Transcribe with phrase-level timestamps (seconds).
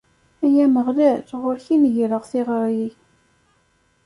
[0.43, 2.87] Ay Ameɣlal, ɣur-k i n-greɣ tiɣri!